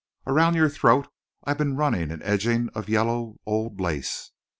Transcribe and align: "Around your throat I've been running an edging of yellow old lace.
"Around 0.25 0.55
your 0.55 0.67
throat 0.67 1.09
I've 1.43 1.59
been 1.59 1.75
running 1.75 2.09
an 2.09 2.23
edging 2.23 2.69
of 2.73 2.89
yellow 2.89 3.35
old 3.45 3.79
lace. 3.79 4.31